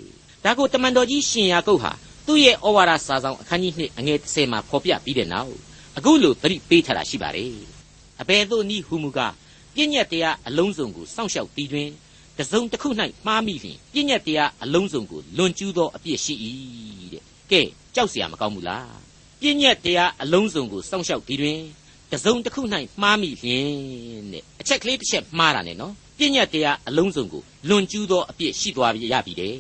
[0.44, 1.92] ဒါကိုတမန်တော်ကြီးရှင်ယာကုတ်ဟာ
[2.27, 5.55] သူ့ရဲ့ဩဝါဒစာဆောင်အခန်းကြီး2အငယ်30မှာဖော်ပြပြီးတဲ့နောက်
[5.97, 7.55] အခုလိုသတိပေးထားတာရှိပါတယ်
[8.21, 9.35] အဘယ်သို့နည်းဟူမူကား
[9.75, 11.89] ပြည့်ညက်တရားအလုံးစုံကိုစောင့်ရှောက်ပြီးတွင်
[12.39, 12.89] တစုံတစ်ခု၌
[13.27, 16.35] မှားမိလျင်ပြည့်ညက်တရားအလုံးစုံကိုလွန်ကျူးသောအပြစ်ရှိ၏
[17.13, 17.61] တဲ့ကဲ
[17.95, 18.97] ကြောက်เสียမကောင်းဘူးလား
[19.41, 21.61] ပြည့်ညက်တရားအလုံးစုံကိုစောင့်ရှောက်ပြီးတွင်
[22.13, 22.61] တစုံတစ်ခု၌
[23.03, 23.69] မှားမိလျင်
[24.33, 29.57] တဲ့အချက်ကလေးတစ်ချက်မှားတာနဲ့နော်ပြည့်ညက်တရားအလုံးစုံကိုလွန်ကျူးသောအပြစ်ရှိသွားရပြီတဲ့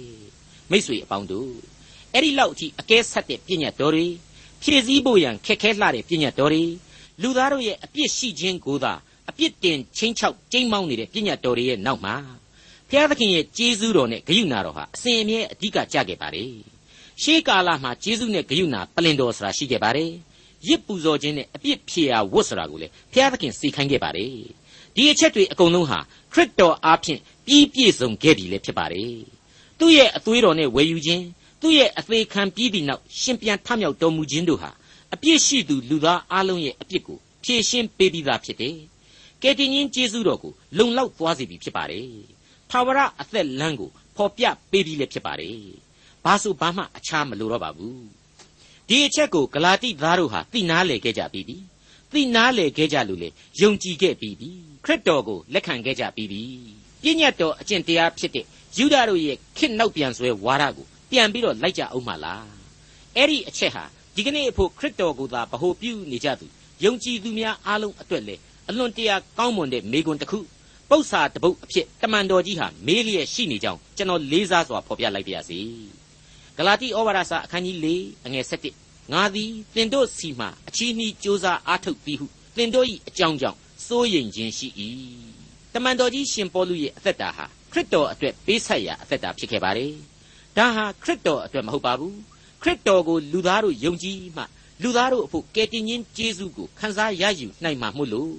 [0.70, 1.50] မိษွေအပေါင်းတို့
[2.13, 4.05] အဲ့ဒီလောက်အထိအကဲဆက်တဲ့ပြည့်ညက်တော်တွေ
[4.61, 6.63] ဖြည့်ဆည်းဖို့ရန်ခက်ခဲလှတဲ့ပြည့်ညက်တော်တွေ
[7.21, 8.93] လူသားတို့ရဲ့အပြစ်ရှိခြင်းကိုသာ
[9.29, 12.15] အပြစ်တင်ချင်းချောက်ကျိမ်းမောင်းနေတဲ့ပြည့်ညတ်တော်တွေရဲ့နောက်မှာ
[12.89, 16.51] ဘုရားသခင်ရဲ့ကျေးဇူးတော်နဲ့ဂရုဏာတော်ဟာအစဉ်အမြဲအဓိကကျခဲ့ပါတယ်
[17.21, 20.11] ရှေးကာလမှာကျေးဇူးနဲ့ဂရုဏာပလင်တော်ဆိုတာရှိခဲ့ပါတယ်
[20.67, 24.31] ရစ်ပူဇော်ခြင်းနဲ့အပြစ်ဖြေရာဝတ်ဆိုတာကိုလေဘုရားသခင်စေခိုင်းခဲ့ပါတယ်
[24.95, 25.99] ဒီအချက်တွေအကုန်လုံးဟာ
[26.33, 29.15] ခရစ်တော်အားဖြင့်ပြီးပြည့်စုံခဲ့ပြီလေဖြစ်ပါတယ်
[29.79, 31.23] သူ့ရဲ့အသွေးတော်နဲ့ဝယ်ယူခြင်း
[31.63, 34.71] သူ့ရဲ့အသေးခံပြီးသည့်နောက်ရှင်ပြန်ထမြောက်တော်မူခြင်းတို့ဟာ
[35.13, 38.75] အပြစ်ရှိသူလူသားအလုံးရဲ့အပြစ်ကိုဖြေရှင်းပေးပြီးသားဖြစ်တယ်။
[39.41, 42.07] ကယ်တင်ရှင်ကျေးဇူးတော်ကိုလုံလောက်သွားစေပြီဖြစ်ပါတယ်။
[42.69, 45.57] ထာဝရအသက်လမ်းကိုဖော်ပြပေးပြီးလည်းဖြစ်ပါတယ်။
[46.25, 47.99] ဘာဆိုဘာမှအခြားမလိုတော့ပါဘူး။
[48.87, 51.57] ဒီအချက်ကိုဂလာတိသားတို့ဟာသိနာလေခဲ့ကြပြီးပြီ။
[52.11, 53.29] သိနာလေခဲ့ကြလို့လေ
[53.61, 54.49] ယုံကြည်ခဲ့ပြီးပြီ။
[54.85, 56.41] ခရစ်တော်ကိုလက်ခံခဲ့ကြပြီးပြီ။
[57.01, 58.45] ပြည့်ညတ်တော်အကျင့်တရားဖြစ်တဲ့
[58.77, 62.43] ယူဒာတို့ရဲ့ခေတ်နောက်ပြန်ဆွဲဝါဒကို ပြန်ပြီးတော့လိုက်ကြအောင်ပါလား။
[63.17, 63.83] အဲ့ဒီအချက်ဟာ
[64.15, 66.45] ဒီကနေ့အဖို့ခရစ်တော်ကိုသာဗဟိုပြုနေကြသူ
[66.83, 70.39] ယုံကြည်သူများအားလုံးအတွက်လည်းအလွန်တရာကောင်းမွန်တဲ့မေကွန်းတစ်ခု
[70.89, 75.59] ပု္ပ္ပာတပုတ်အဖြစ်တမန်တော်ကြီးဟာမေးလျက်ရှိနေကြောင်းကျွန်တော်လေးစားစွာဖော်ပြလိုက်ပါရစေ
[76.57, 77.87] ဂလာတိဩဝါဒစာအခန်းကြီး၄
[78.25, 78.73] အငယ်၁၁
[79.13, 84.67] ငါသည်သင်တို့စီမှအချီးနှီးကြိုးစားအားထုတ်ပြီးဟုသင်တို့၏အကြောင်းကြောင့်စိုးရိမ်ခြင်းရှိ၏
[85.73, 90.12] တမန်တော်ကြီးရှင်ပေါလုရဲ့အသက်တာဟာခရစ်တော်အတွက်ပေးဆက်ရာအသက်တာဖြစ်ခဲ့ပါတယ်
[90.57, 92.17] ဒါဟာခရစ်တော်အတွက်မဟုတ်ပါဘူး
[92.61, 94.43] ခရစ်တော်ကိုလူသားတို့ယုံကြည်မှ
[94.83, 98.35] လူသားတို့အဖို့ကယ်တင်ရှင်ယေရှုကိုခံစားရယူနိုင်မှာမို့လို့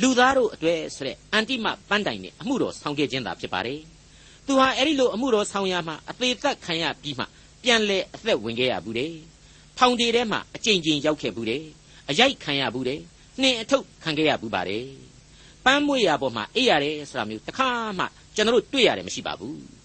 [0.00, 3.80] လူသားတို့အတွေ့ဆိုတဲ့အန်တိမပန်းတိုင်နဲ့အမှုတော်ဆောင်ခဲ့ခြင်းသာဖြစ်ပါတယ်။
[4.46, 7.24] သူဟာအဲ့ဒီလိုအမှုတော်ဆောင်ရမှအသေးသက်ခံရပြီးမှ
[7.62, 9.12] ပြန်လဲအသက်ဝင်ခဲ့ရဘူးတဲ့။
[9.78, 11.62] ထောင်တေထဲမှာအကြိမ်ကြိမ်ရောက်ခဲ့ဘူးတဲ့။
[12.10, 13.00] အရိုက်ခံရဘူးတဲ့။
[13.40, 14.86] နှင်အထုပ်ခံခဲ့ရဘူးပါတယ်။
[15.64, 17.68] ပန်းမွေရပေါ်မှာအေးရတယ်ဆိုတာမျိုးတခါ
[17.98, 18.04] မှ
[18.34, 19.56] ကျွန်တော်တို့တွေ့ရတယ်မရှိပါဘူး။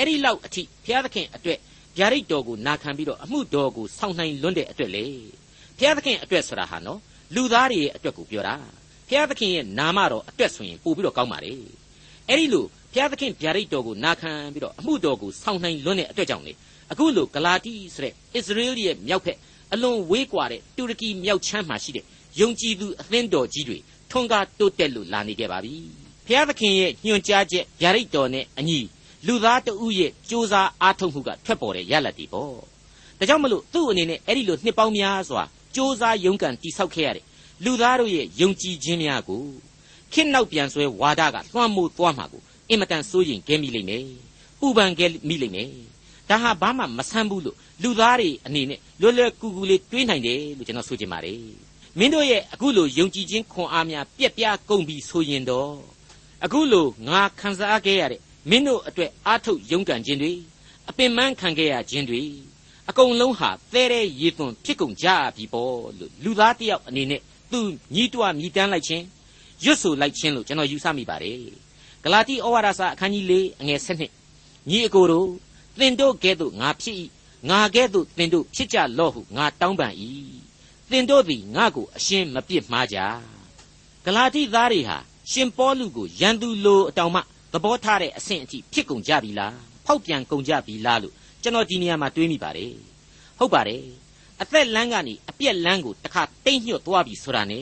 [0.00, 1.58] အဲ့ဒီလောက်အထိဘုရားသခင်အတွက်
[1.98, 5.04] ဗျာဒိတ်တော်ကိုနာခံပြီးတော့အမှုတော်ကိုဆောင်နိုင်လွန်းတဲ့အတွက်လေ
[5.78, 7.00] ဘုရားသခင်အတွက်ဆိုတာဟာနော်
[7.34, 8.54] လူသားတွေရဲ့အတွက်ကိုပြောတာ
[9.08, 11.52] ဘုရားသခင်ရဲ့နာမတော်အတွက်ဆိုရင်ပို့ပြီးတော့ကောင်းပါလေ
[12.28, 16.52] အဲ့ဒီလိုဘုရားသခင်ဗျာဒိတ်တော်ကိုနာခံပြီးတော့အမှုတော်ကိုဆောင်နိုင်လွန်းတဲ့အတွက်ကြောင့်လေ
[16.92, 19.38] အခုလိုဂလာတိဆိုတဲ့အစ္စရေးရဲ့မြောက်ဖက်
[19.72, 22.04] အလွန်ဝေးကွာတဲ့တူရကီမြောက်ချမ်းမှာရှိတဲ့
[22.40, 23.78] ယုံကြည်သူအသင်းတော်ကြီးတွေ
[24.10, 25.76] ထွန်းကားတိုးတက်လို့လာနေကြပါပြီ
[26.26, 28.78] ဘုရားသခင်ရဲ့ညွှန်ကြားချက်ဗျာဒိတ်တော်နဲ့အညီ
[29.26, 32.52] လူသားတဦးရဲ့စူးစမ်းအားထုတ်မှုကထွက်ပေါ်တဲ့ရလဒ်တွေပေါ့
[33.18, 35.42] ဒါကြောင့်မလို့သူ့အနေနဲ့အဲ့ဒီလိုနှစ်ပေါင်းများစွာ
[35.74, 37.24] စူးစမ်းရုံးကန်တိဆောက်ခဲ့ရတဲ့
[37.64, 39.44] လူသားတို့ရဲ့ယုံကြည်ခြင်းများကို
[40.12, 44.06] ခေတ်နောက်ပြန်ဆွဲဝါဒကလွှမ်းမိုးသွားမှာကိုအင်မတန်စိုးရင်ခဲမိလိမ့်မယ်
[44.60, 45.70] ပူပန်ခဲမိလိမ့်မယ်
[46.28, 51.40] ဒါဟာဘာမှမဆန်းဘူးလို့လူသားတွေအနေနဲ့လွယ်လွယ်ကူကူလေးတွေးနိုင်တယ်လို့ကျွန်တော်ဆိုချင်ပါတယ်
[51.98, 55.74] မင်းတို့ရဲ့အခုလိုယုံကြည်ခြင်းခွန်အားများပြက်ပြားကုန်ပြီဆိုရင်တော့
[56.44, 60.32] အခုလိုငါခံစားခဲ့ရတဲ့ မင်းတို့အတွက်အားထုတ်ယုံကန်ခြင်းတွေ
[60.88, 62.22] အပင်ပန်းခံခဲ့ရခြင်းတွေ
[62.88, 67.20] အကုန်လုံးဟာသဲတဲ့ရေသွန်ဖြစ်ကုန်ကြပြီပေါ့လို့လူသားတယောက်အနေနဲ့
[67.52, 67.60] သူ
[67.94, 69.04] ညီးတွားမြည်တမ်းလိုက်ခြင်း
[69.64, 71.38] ရွတ်ဆိုလိုက်ခြင်းလို့ကျွန်တော်ယူဆမိပါတယ်
[72.04, 74.02] ဂလာတိဩဝါဒစာအခန်းကြီး၄အငယ်၁၂
[74.68, 75.28] ညီအကိုတို့
[75.78, 76.96] သင်တို့ကဲ့သို့ငါဖြစ်၏
[77.50, 79.94] ငါကဲ့သို့သင်တို့ဖြစ်ကြလော့ဟုငါတောင်းပန်၏
[80.90, 82.98] သင်တို့သည်ငါကိုအရှင်းမပြစ်မှားကြ
[84.04, 84.96] ဂလာတိသားတွေဟာ
[85.30, 87.20] ရှင်ပေါလုကိုရန်သူလိုအတောင်မှ
[87.52, 89.54] သဘောထားတဲ့အဆင့်အထိဖြစ်ကုန်ကြပြီလား
[89.86, 92.74] ဖောက်ပြန်ကုန်ကြပြီလားလို့ကျွန်တော်ဒီနေရာမှာတွေးမိပါတယ်
[93.38, 93.82] ဟုတ်ပါတယ်
[94.42, 97.60] အသက်လမ်းကနေအပြက်လမ်းကိုတစ်ခါတိတ်ညွတ်သွားပြီဆိုတာ ਨੇ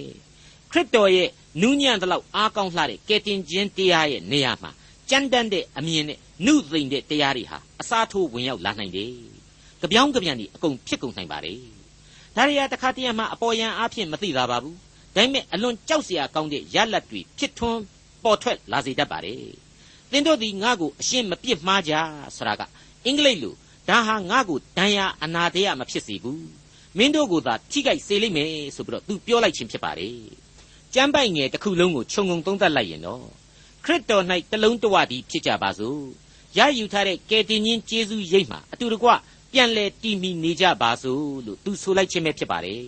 [0.71, 1.29] ခရစ်တော်ရဲ့
[1.61, 4.71] နူးညံ့တဲ့လောက်အားကောင်းလှတဲ့ကယ်တင်ခြင်းတရားရဲ့နေရာမှာ
[5.11, 9.13] ကြမ်းတမ်းတဲ့အမြင်နဲ့နှုတ်သိမ့်တဲ့တရားတွေဟာအစားထိုးဝင်ရောက်လာနိုင်တယ်။
[9.81, 11.61] ကြပြောင်းကြပြန်ဒီအကုန်ဖြစ်ကုန်နိုင်ပါတယ်။
[12.37, 14.77] ဒါရီယာတစ်ခါတည်းမှအပေါ်ယံအားဖြင့်မသိတာပါဘူး။
[15.15, 17.81] ဒါပေမဲ့အလွန်ကြောက်စရာကောင်းတဲ့ရလတ်တွေဖြစ်ထွန်း
[18.25, 19.43] ပေါ်ထွက်လာစေတတ်ပါတယ်။
[20.11, 21.93] သင်တို့သည်ငါ့ကိုအရှင်းမပြစ်မှားကြ
[22.37, 22.63] ဆိုတာက
[23.05, 23.55] အင်္ဂလိပ်လို
[23.89, 26.41] ဒါဟာငါ့ကိုဒဏ်ရာအနာတရမဖြစ်စေဘူး။
[26.99, 30.17] မင်းတို့ကိုသာထိခိုက်စေလိမ့်မယ်ဆိုပြီးတော့သူပြောလိုက်ခြင်းဖြစ်ပါတယ်။
[30.95, 33.25] ကျမ်းပိုက်ငယ်တစ်ခုလုံးကိုခြုံငုံသုံးသပ်လိုက်ရင်တော့
[33.85, 36.01] ခရစ်တော်၌တလုံးတဝတည်းဖြစ်ကြပါစို့
[36.59, 39.09] ရယူထားတဲ့ကယ်တင်ရှင်ကျေးဇူးရိပ်မှာအတူတကွ
[39.53, 42.85] ပြန်လဲတည်မီနေကြပါစို့လို့သူဆိုလိုက်ခြင်းပဲဖြစ်ပါတယ်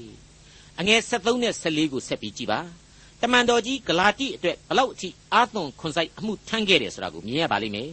[0.78, 2.61] အငယ်73နဲ့74ကိုဆက်ပြီးကြည်ပါ
[3.22, 7.90] တမန်တော်ကြီးဂလာတိအတွက်ဘလောက်အထိအာသွန်ခွန်ဆိုင်အမှုထမ်းခဲ့တယ်ဆိုတာကိုမြင်ရပါလိမ့်မယ်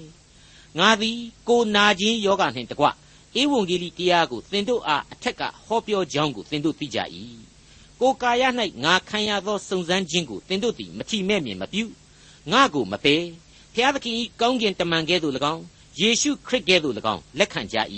[0.80, 1.18] ငါသည်
[1.50, 2.86] ကိုနာခြင်းယောဂနှင့်တကွ
[3.42, 7.00] ဧဝံဂေလိတရားကိုသင်တို့အားအထက်ကဟောပြောကြောင်းကိုသင်တို့သိကြ၏
[8.02, 8.44] ကိုကာယ၌
[8.84, 11.84] ငါခံရသောစုံစမ်းခြင်းကိုသင်တို့သည်မထီမဲ့မြင်မပြု
[12.52, 13.24] ငါကိုမပယ်
[13.74, 15.64] ဖျားသခင်ဤကောင်းကင်တမန်ကဲ့သို့၎င်း
[16.00, 17.78] ယေရှုခရစ်ကဲ့သို့၎င်းလက်ခံကြ၏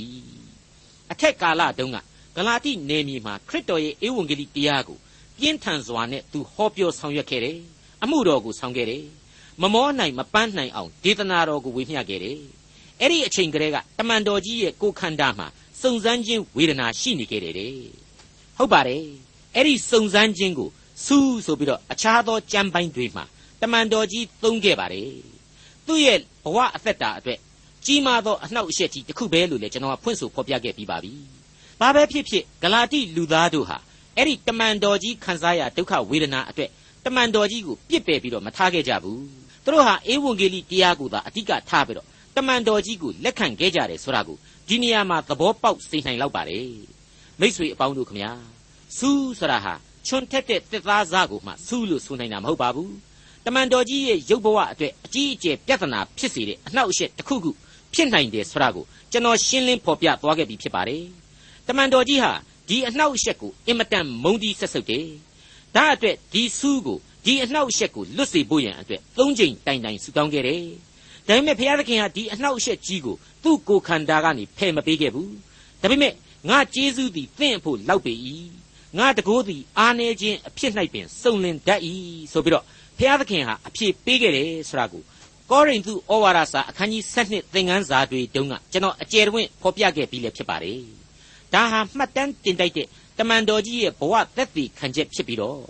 [1.12, 1.98] အထက်ကာလတုန်းက
[2.36, 4.98] ဂလာတိနယ်မြေမှာခရစ်တော်ရဲ့ဧဝံဂေလိတရားကို
[5.42, 7.58] ပြင်းထန်စွာနဲ့သူဟောပြောဆောင်ရွက်ခဲ့တယ်
[8.04, 9.04] အမှုတော်ကိုဆောင်ခဲ့တယ်
[9.62, 12.40] မမောနိုင်မပန်းနိုင်အောင်ဒေသနာတော်ကိုဝေမျှခဲ့တယ်
[13.02, 15.48] အဲ့ဒီအချိန်ကလေးကတမန်တော်ကြီးရဲ့ကိုခန္ဓာမှာ
[15.82, 17.54] စုံစမ်းခြင်းဝေဒနာရှိနေခဲ့တယ်
[18.58, 19.04] ဟုတ်ပါတယ်
[19.56, 20.70] အဲ့ဒီစုံစမ်းခြင်းကို
[21.06, 23.26] စူးဆိုပြီးတော့အခြားသောကြမ်းပိုင်းတွေမှာ
[23.62, 25.12] တမန်တော်ကြီးသုံးခဲ့ပါတယ်
[25.88, 27.40] သူ့ရဲ့ဘဝအသက်တာအတွက်
[27.86, 31.14] ကြီးမားသောအနှောက်အယှက်ကြီးတစ်ခုပဲလို့လည်းကျွန်တော်ကဖွင့်ဆိုဖော်ပြခဲ့ပြီးပါပြီ
[31.80, 33.78] ဘာပဲဖြစ်ဖြစ်ဂလာတိလူသားတို့ဟာ
[34.20, 36.70] အဲ့ဒီတမန်တော်ကြီးခံစားရဒုက္ခဝေဒနာအတွက်
[37.06, 39.24] တမန်တော်ကြီးကိုပြစ်ပယ်ပြီးတော့မထားခဲ့ကြဘူး
[39.64, 46.70] သူတို့ဟာဧဝံဂေလိတရားကိုသာအဓိကထားပြီးတော့တမန်တော်ကြီးကိုလက်ခံခဲ့ကြတယ်ဆိုတာကိုဒီနေရာမှာသဘောပေါက်စေနိုင်လောက်ပါတယ်
[47.40, 48.32] မိษွေအပေါင်းတို့ခမညာ
[48.98, 49.74] စူးဆိုတာဟာ
[50.08, 52.94] ချွန်ထက်တဲ့တစ်သားစားကိုမှစူးလို့ဆိုနိုင်တာမဟုတ်ပါဘူး
[53.46, 57.52] တမန်တော်ကြီးရဲ့ရုပ်ဘဝအတွက်အကြီးအကျယ်ပြဿနာဖြစ်စေတဲ့အနှောက်အယှက်တစ်ခုခု
[57.94, 61.04] ဖြစ်နိုင်တယ်ဆိုတာကိုကျွန်တော်ရှင်းလင်းဖော်ပြသွားခဲ့ပြီးဖြစ်ပါတယ်
[61.68, 62.32] တမန်တော်ကြီးဟာ
[62.70, 65.06] ဒီအနှောက်အယှက်ကိုအင်မတန်မုန်းတီးဆက်ဆုပ်တယ်
[65.76, 70.64] ဒါအတွက်ဒီဆူးကိုဒီအနှောက်အယှက်ကိုလွတ်စေဖို့ရန်အတွက်သုံးချိန်တိုင်တိုင်ဆူတောင်းခဲ့တယ်
[71.28, 75.34] ဒါပေမဲ့ဘုရားသခင်ဟာဒီအနှောက်အယှက်ကြီးကိုသူ့ကိုယ်ခန္ဓာကနေဖယ်မပေးခဲ့ဘူး
[75.82, 76.14] ဒါပေမဲ့
[76.50, 78.14] ငါကျေးဇူးသည်သင့်အဖို့လောက်ပေ၏
[78.98, 81.82] ငါတကိုးသည်အာနေခြင်းအဖြစ်၌ပင်စုံလင်တတ်၏
[82.32, 82.66] ဆိုပြီးတော့
[82.98, 85.04] ဘုရားသခင်ဟာအဖြေပေးခဲ့တယ်ဆိုတာကို
[85.52, 90.82] ကောရိန္သုဩဝါဒစာအခန်းကြီး7သင်ခန်းစာတွေတုန်းကကျွန်တော်အကျယ်တွင်ဖော်ပြခဲ့ပြီးလည်းဖြစ်ပါတယ်။
[91.54, 95.62] ဒါဟာမှတ်တမ်းတင်တိုက်တဲ့တမန်တော်ကြီးရဲ့ဘဝသက်သေခံချက်ဖြစ်ပြီးတော့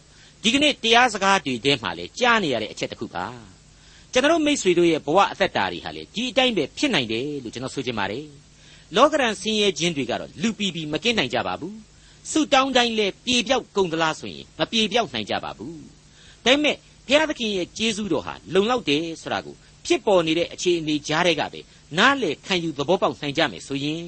[0.44, 3.26] ဒီကနေ့တရားစကားတွေထဲမှာလည်းကြားနေရတဲ့အချက်တစ်ခုပါ။
[4.14, 8.26] ကျွန်တော်မိษွေတို့ရဲ့ဘဝအသက်တာတွေဟာလေဒီအတိုင်းပဲဖြစ်နိုင်တယ်လို့ကျွန်တော်ဆိုချင်ပါတယ်။
[8.96, 11.74] လောကရန်ဆင်းရဲခြင်းတွေကတော့လူပီပီမကင်းနိုင်ကြပါဘူး။
[12.32, 15.78] ဆုတောင်းတိုင်းလဲပြေပြောက်ကုန်သလားဆိုရင်မပြေပြောက်နိုင်ကြပါဘူး။
[16.46, 16.76] ဒါပေမဲ့
[17.08, 21.60] ဘုရားသခင်ရဲ့ကျေးဇူးတော်ဟာလုံလောက်တယ်ဆိုတာကိုဖြစ်ပေါ်နေတဲ့အခြေအနေကြားတွေကပဲ
[21.98, 24.04] နားလေခံယူသဘောပေါက်နိုင်ကြမယ်ဆိုရင်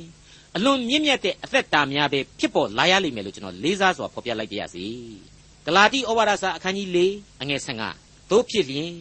[0.55, 4.85] အလွန်မြင့်မြတ်တဲ့အသက်တာများပဲဖြစ်ပေါ်လာရလိမ့်မယ်လို့ကျွန်တော်လေးစားစွာဖော်ပြလိုက်ပါရစေ။
[5.65, 6.99] ဂလာတိဩဝါဒစာအခန်းကြီး၄
[7.41, 7.61] အငယ်
[7.95, 8.91] 15သို့ဖြစ်လျင်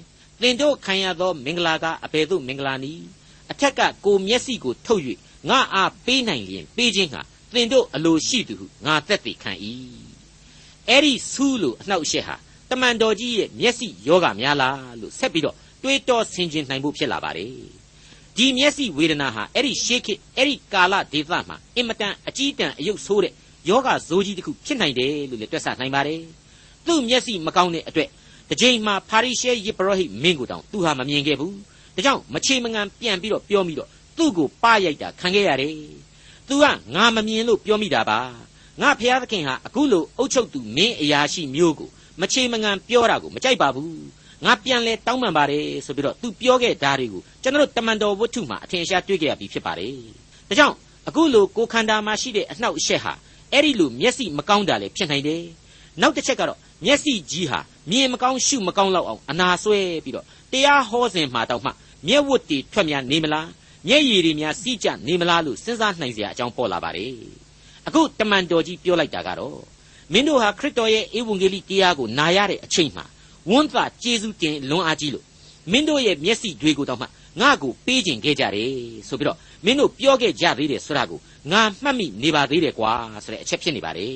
[0.40, 3.04] သင်တို့ခံရသောမင်္ဂလာကအဘယ်သို့မင်္ဂလာနည်း
[3.50, 5.02] အထက်ကကိုမျက်စိကိုထုတ်၍
[5.48, 7.20] ငါအားပေးနိုင်လျင်ပေးခြင်းဟာ
[7.54, 9.52] သင်တို့အလိုရှိသူဟုငါသက်သေခံ၏
[10.88, 12.36] အဲ့ဒီဆူးလို့အနှောက်အယှက်ဟာ
[12.70, 17.79] တမန်တော်ကြီးရဲ့မျက်စိယောဂများလားလို့ဆက်ပြီးတော့တွေးတောဆင်ခြင်နိုင်ဖို့ဖြစ်လာပါတယ်
[18.40, 23.32] ဒီမျက်စိဝေဒနာဟာအဲ့ဒီရှေးခေတ်အဲ့ဒီကာလဒေသမှာအင်မတန်အကြီးတန်းအယုတ်ဆိုးတဲ့
[23.68, 26.20] ယောဂဇိုးကြီးတစ်ခုဖြစ်နိုင်တယ်လို့လည်းတွက်ဆနိုင်ပါတယ်
[26.86, 28.08] သူ့မျက်စိမကောင်းတဲ့အတွက်
[28.48, 31.56] တစ်ချိန်မှာဖာရိရှဲယေဘရဟိမင်းကိုတောင်သူဟာမမြင်ခဲ့ဘူး
[31.94, 35.74] ဒါကြောင့်မချေမငံပြန်ပြီးတော့ပြောမိတော့သူ့ကိုပါရိုက်တာခံခဲ့ရတယ်
[36.48, 38.18] သူကငါမမြင်လို့ပြောမိတာပါ
[38.80, 41.88] ငါဖျားသခင်ဟာအခုလိုအုတ်ချုပ်သူမင်းအရာရှိမျိုးကို
[42.20, 44.00] မချေမငံပြောတာကိုမကြိုက်ပါဘူး
[44.44, 49.92] ငါပြန်လဲတောင်းပန်ပါတယ်ဆိုပြီးတော့သူပြောခဲ့တာတွေကိုကျွန်တော်တို့တမန်တော်ဝတ္ထုမှာအထင်ရှားတွေ့ကြရပြီဖြစ်ပါတယ်
[50.48, 50.74] ဒါကြောင့်
[51.08, 53.12] အခုလိုကိုခန္ဓာမှာရှိတဲ့အနှောက်အယှက်ဟာ
[53.52, 55.42] အဲ့ဒီလိုမျက်စိမကောင်းတာလည်းဖြစ်နိုင်တယ်
[56.00, 61.70] နောက်တစ်ချက်ကတော့မျက်စိကြီးဟာမြင်မကောင်းရှုမကောင်းလောက်အောင်အနာဆွဲပြီးတော့တရားဟောစဉ်မှာတောင်မှ
[62.08, 63.48] မျက်ဝတ်တွေထွက်များနေမလား
[63.88, 67.14] မျက်ရည်တွေများစီးကျနေမလားလို့စဉ်းစားနိုင်စရာအကြောင်းပေါ်လာပါတယ်
[67.86, 69.58] အခုတမန်တော်ကြီးပြောလိုက်တာကတော့
[70.12, 73.04] မင်းတို့ဟာခရစ်တော်ရဲ့ဧဝံဂေလိတရားကိုနာရတဲ့အချိန်မှာ
[73.48, 75.24] ဝန်းသာကျေးဇူးတင်လွန်အားကြီးလို့
[75.70, 77.06] မင်းတို့ရဲ့မျက်စိတွေကိုတောင်မှ
[77.40, 78.72] ငါ့ကိုပေးခြင်းခဲ့ကြတယ်
[79.08, 81.18] ဆိုပြီးတော့မင်းတို့ပြောခဲ့ကြသေးတယ်ဆိုတာကို
[81.52, 82.92] ငါမှတ်မိနေပါသေးတယ်ကွာ
[83.24, 84.14] ဆိုတဲ့အချက်ဖြစ်နေပါတယ်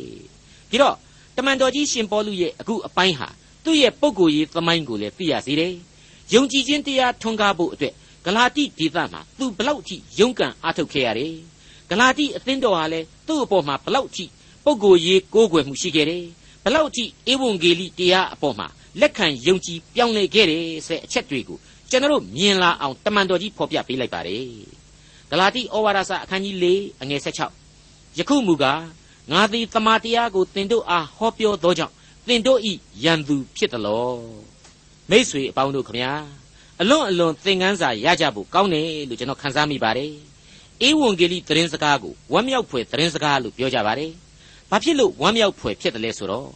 [0.70, 0.96] ဒီတော့
[1.36, 3.28] တမန်တော်ကြီးရှင်ပေါလုရဲ့အခုအပိုင်းဟာ
[3.64, 5.72] သူ့ရဲ့ပုံကိုယ်ရေးသမိုင်းကိုလည်းသိရစေတယ်
[6.34, 7.94] ယုံကြည်ခြင်းတရားထွန်းကားဖို့အတွက်
[8.26, 11.34] ဂလာတိဒေသမှာသူဘလောက်အထိယုံကံအားထုတ်ခဲ့ရတယ်
[11.90, 14.24] ဂလာတိအသင်းတော်ဟာလည်းသူ့အပေါ်မှာဘလောက်အထိ
[14.64, 16.24] ပုံကိုယ်ရေးကိုးကွယ်မှုရှိခဲ့တယ်
[16.64, 18.68] ဘလောက်အထိဧဝံဂေလိတရားအပေါ်မှာ
[19.00, 21.58] လက်ခံယုံကြည်ပြောင်းလဲခဲ့တယ်ဆိုတဲ့အချက်တွေကို
[21.90, 24.46] ကျွန်တော်မြင်လာအောင်တမန်တော်ကြီးဖော်ပြပေးလိုက်ပါတယ်
[25.30, 26.66] ဂလာတိဩဝါဒစာအခန်းကြီး၄
[27.02, 27.20] အငယ်
[27.68, 28.82] 16ယခုမူကား
[29.32, 31.94] ငါသည်တမန်တရားကိုသင်တို့အားဟောပြောသောကြောင့်
[32.26, 32.72] သင်တို့ဤ
[33.04, 34.14] ယံသူဖြစ်သလော
[35.10, 36.12] မိษွေအပေါင်းတို့ခမညာ
[36.80, 40.12] အလွန်အလွန်သင်ခန်းစာရကြဖို့ကောင်းတယ်လို့ကျွန်တော်ခန်းစားမိပါတယ်
[40.86, 44.12] ဧဝံဂေလိသတင်းစကားကိုဝမ်းမြောက်ဖွယ်သတင်းစကားလို့ပြောကြပါတယ်
[44.70, 46.48] ဘာဖြစ်လို့ဝမ်းမြောက်ဖွယ်ဖြစ်တယ်လဲဆိုတော့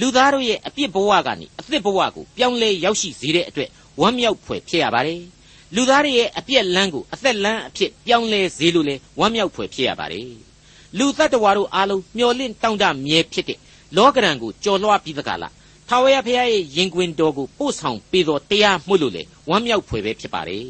[0.00, 5.22] လူသားတို့ရဲ့အပြစ်ဘဝကနေအသစ်ဘဝကိုပြောင်းလဲရောက်ရှိစေတဲ့အတွက်ဝမ်းမြောက်ဖွယ်ဖြစ်ရပါတယ်
[5.74, 10.28] လူသားတွေရဲ့အပြစ်လန်းကိုအသက်လန်းအဖြစ်ပြောင်းလဲစေလို့လဲဝမ်းမြောက်ဖွယ်ဖြစ်ရပါတယ်
[10.98, 13.58] လူသတ္တဝါတို့အားလုံးမျော်လင့်တောင့်တမြဲဖြစ်တဲ့
[13.96, 15.52] လောကရန်ကိုကြော်လွှားပြီးသကလား
[15.88, 20.64] ထာဝရဘုရားရဲ့ရင်ခွင်တော်ကိုပို့ဆောင်ပေးတော်တရားမှုလို့လေဝမ်းမြောက်ဖွယ်ပဲဖြစ်ပါတယ်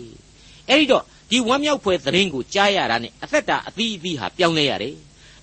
[0.68, 4.94] အဲ့ဒီတော့ဒီဝမ်းမြောက်ဖွယ်သတင်းကိုကြားရတာနဲ့အသက်တာအသီးအသီးဟာပြောင်းလဲရတယ်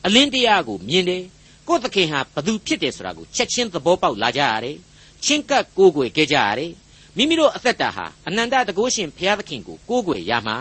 [0.06, 1.24] အလင်းတရားကိုမြင်တယ်
[1.72, 4.78] ကိုယ်သခင်ဟာဘသူဖြစ်တယ်ဆိုတာကိုချက်ချင်းသဘောပေါက်လာကြရတယ်
[5.24, 6.72] ချင်းကပ်ကိုးကွယ်ခဲ့ကြရတယ်
[7.18, 10.58] မိမိတို့အသက်တာဟာအနန္တတကုရှင်ဘုရားသခင်ကိုကိုးကွယ်ရမှာ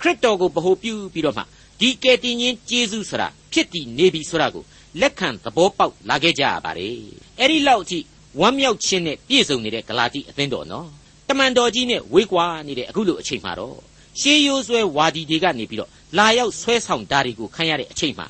[0.00, 1.42] ခရစ်တော်ကိုဗဟုပြုပြီးတော့မှ
[1.80, 4.64] ဒီကယ်တင်ရှင်ယေရှုဆိုတာဖြစ်တည်နေပြီဆိုတာကို
[5.00, 6.96] လက်ခံသဘောပေါက်လာခဲ့ကြရပါတယ်
[7.38, 7.98] အဲ့ဒီလောက်အထိ
[8.40, 10.88] ဝမ်းမြောက်ခြင်းနဲ့ပြည့်စုံနေတဲ့ဂလာတိအသင်းတော်နော်
[11.28, 13.78] တမန်တော်ကြီးနဲ့ဝေးကွာနေတဲ့အခုလိုအချိန်မှာတော့
[14.20, 18.26] ရှေးရိုးဆွဲဝါဒီတွေကနေပြီးတော့လာရောက်ဆွဲဆောင်ဓာတွေကိုခံရတဲ့အချိန်မှာ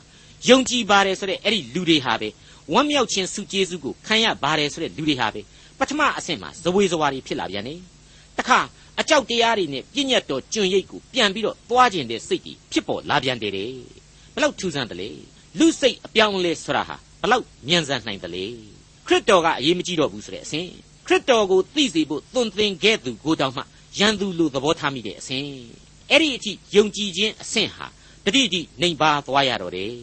[0.48, 2.28] ယုံကြည်ပါတယ်ဆိုတဲ့အဲ့ဒီလူတွေဟာပဲ
[2.72, 5.40] ဝမ်းမြောက်ခြင်းစုကျေးဇူးကိုခံရပါတယ်ဆိုတဲ့လူတွေဟာပဲ
[5.78, 7.80] ပထမအဆင့်မှာဇဝေဇဝါတွေဖြစ်လာပြန်တယ်
[8.38, 8.58] တခါ
[9.00, 13.52] အကြောက်တရားတွေနဲ့ပြည့်ညတ်တော်ကျွံရိတ်ကိုပြန်ပြီးတော့သွားကျင်တဲ့စိတ်တွေဖြစ်ပေါ်လာပြန်တယ်
[14.34, 15.10] ဘလောက်ထူးဆန်းတယ်လေ
[15.58, 18.44] လူစိတ်အပြောင်းလဲဆိုတာဟာဘလောက်မြန်ဆန်နိုင်တယ်လေ
[19.06, 20.70] ခရစ်တော်ကအရေးမကြီးတော့ဘူးဆိုတဲ့အဆင့်
[21.06, 23.62] ခရစ်တော်ကိုသိစေဖို့သွန်သင်ခဲ့သူကိုတောင်မှ
[23.98, 25.48] ရန်သူလိုသဘောထားမိတဲ့အဆင့်
[26.10, 27.86] အဲ့ဒီအထိယုံကြည်ခြင်းအဆင့်ဟာ
[28.24, 29.94] တတိတိနှိမ်ပါသွားရတော့တယ်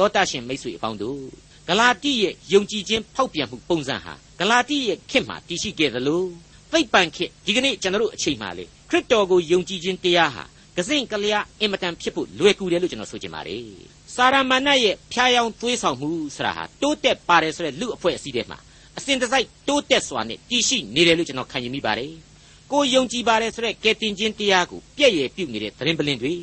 [0.00, 1.20] သောတရှင်မိတ်ဆွေအပေါင်းတို့
[1.68, 6.22] ဂလာတိရဲ့ယုံကြည်ခြင်းဖောက်ပြန်မှုပုံစံဟာဂလာတိရဲ့ခေတ်မှာတည်ရှိခဲ့သလို
[6.72, 10.44] သိပ္ပံခေတ်ဒီကနေ့ကျွန်တော်တို့အချိန်မှလေခရစ်တော်ကိုယုံကြည်ခြင်းတရားဟာ
[10.76, 13.64] ကစင့်ကလျာအင်မတန်ဖြစ်ဖို့လွယ်ကူတယ်လို့ကျွန်တော်ဆိုချင်ပါတယ်
[14.14, 18.58] စာရမဏတ်ရဲ့ဖျားယောင်းသွေးဆောင်မှုဆိုတာဟာတိုးတက်ပါတယ်ဆိုတဲ့လူအဖွဲ့အစည်းတွေမှာ
[18.98, 22.12] အစဉ်တစိုက်တိုးတက်စွာနဲ့တည်ရှိနေတယ်လို့ကျွန်တော်ခံယူမိပါတယ်
[22.72, 26.34] ကိုယုံကြည်ပါတယ်ဆိုတဲ့ကယ်တင်ခြင်းတရားကိုပြည့်ရပြုနေတဲ့သတင်းပလင်တွေ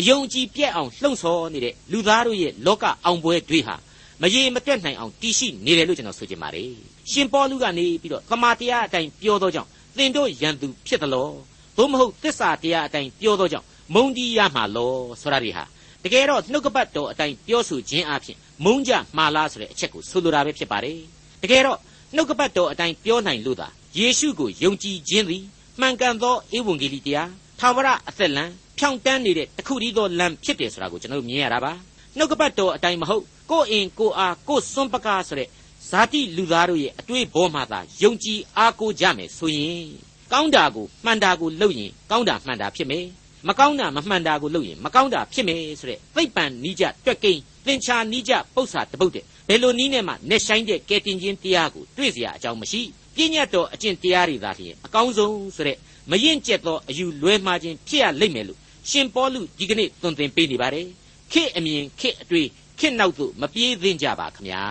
[0.00, 3.74] အယုံကြည်ပြည့်အောင်လှုံ့ဆော်နေတဲ့လူသားတို့ရဲ့လောကအောင်ပွဲတွေဟာ
[4.22, 6.72] မရေမတွက်နိုင်အောင်တည်ရှိနေတယ်လို့ကျွန်တော်ဆိုချင်ပါတယ်
[7.10, 11.28] ရှင်ပေါလုကနေပြီးတော့သမာတရားအတိုင်းပြောသောကြောင့်သင်တို့ယံသူဖြစ်သလော
[11.76, 15.64] သို့မဟုတ်သစ္စာတရားအတိုင်းပြောသောကြောင့်မုန်းတီးရမှာလောဆိုတာတွေဟာ
[16.04, 20.98] တကယ်တော့နှုတ်ကပတ်တော်အတိုင်းပြောဆိုခြင်းအပြင်မုန်းကြမှားလားဆိုတဲ့အချက်ကိုဆိုလိုတာပဲဖြစ်ပါတယ်
[21.42, 21.78] တကယ်တော့
[22.14, 25.44] နှုတ်ကပတ်တော်အတိုင်းပြောနိုင်လို့သာယေရှုကိုယုံကြည်ခြင်းသည်
[25.80, 28.44] မှန်ကန်သောဧဝံဂေလိတရားထာဝရအသက်လံ
[28.79, 31.73] ဖြောင့်တန်းနေတဲ့တခုတည်းသောလမ်းဖြစ်တယ်ဆိုတာကိုကျွန်တော်မြင်ရတာပါ
[32.17, 35.49] နှုတ်ကပတ်တော်အတိုင်းမဟုတ်ကိုယ်အင်ကိုအားကိုယ်စွန့်ပကားဆိုတဲ့
[35.89, 39.87] ဇာတိလူသားတို့ရဲ့အတွေ့ဘောမှသာယုံကြည်အားကိုးကြမယ်ဆိုရင်
[40.31, 43.05] ကောင်းတာကိုမှန်တာကိုလုပ်ရင်ကောင်းတာမှန်တာဖြစ်မယ်
[43.47, 52.81] မကောင်းတာမမှန်တာကိုလုပ်ရင်မကောင်းတာဖြစ်မယ်ဆိုတဲ့သိပ္ပံနိကြတွက်ကိန်းသင်္ချာနိကြပု္ပ္ပာတပုတ်တဲ့ဘယ်လိုနည်းနဲ့မှနဲ့ဆိုင်တဲ့ကဲတင်ခြင်းတရားကိုတွေ့เสียအကြောင်းမရှိ
[53.15, 55.77] ပြည့်ညတ်တော်အကျင့်တရားတွေသာလျှင်အကောင်းဆုံးဆိုတဲ့
[56.11, 60.86] မရင်ကျက်သောအယူလွဲမှားခြင်းဖြစ်ရလိမ့်မယ်လို့ ရှင်ပေါလုဒီကနေ့သွန်သင်ပေးနေပါတယ်
[61.32, 62.46] ခေအမြင်ခေအတွေ့
[62.78, 64.64] ခေနောက်သို့မပြေးသင့်ကြပါခမညာ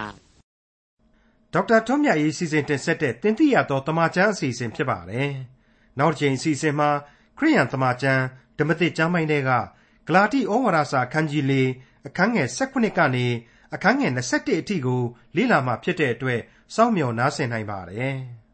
[1.53, 5.29] ဒေါက်တာထွန်းမြတ်ရေးစီစဉ်တင်ဆက်တဲ့တင်ပြရသောတမချန်းအစီအစဉ်ဖြစ်ပါတယ်
[5.99, 6.89] နောက်တစ်ချိန်အစီအစဉ်မှာ
[7.37, 8.23] ခရိယန်သမာကျမ်း
[8.59, 9.51] ဓမ္မသစ်ကျမ်းပိုင်းတွေက
[10.07, 11.53] ဂလာတိဩဝါဒစာအခန်းကြီး၄
[12.07, 13.25] အခန်းငယ်16ကနေ
[13.73, 15.01] အခန်းငယ်21အထိကို
[15.35, 16.41] လေ့လာမှဖြစ်တဲ့အတွက်
[16.75, 18.15] စောင့်မျှော်နားဆင်နိုင်ပါတယ်။